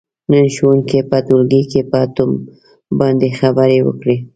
نن 0.31 0.45
ښوونکي 0.55 0.99
په 1.09 1.17
ټولګي 1.27 1.61
کې 1.71 1.81
په 1.91 1.97
اتوم 2.05 2.31
باندې 2.99 3.27
خبرې 3.39 3.79
وکړلې. 3.83 4.17